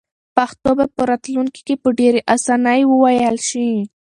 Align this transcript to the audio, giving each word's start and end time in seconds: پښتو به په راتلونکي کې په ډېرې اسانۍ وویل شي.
پښتو 0.35 0.69
به 0.77 0.85
په 0.95 1.01
راتلونکي 1.09 1.61
کې 1.67 1.75
په 1.83 1.89
ډېرې 1.99 2.21
اسانۍ 2.35 2.81
وویل 2.85 3.37
شي. 3.49 3.69